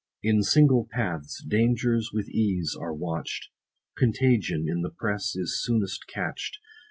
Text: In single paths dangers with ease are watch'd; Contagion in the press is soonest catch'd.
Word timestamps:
In 0.23 0.41
single 0.41 0.87
paths 0.91 1.45
dangers 1.47 2.09
with 2.11 2.27
ease 2.27 2.75
are 2.75 2.91
watch'd; 2.91 3.49
Contagion 3.95 4.65
in 4.67 4.81
the 4.81 4.89
press 4.89 5.35
is 5.35 5.61
soonest 5.63 6.07
catch'd. 6.07 6.57